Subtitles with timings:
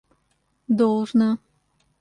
[0.71, 1.37] должно